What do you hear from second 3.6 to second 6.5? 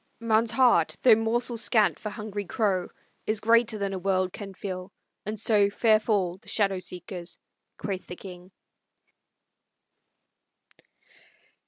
than a world can fill, and so Fair fall the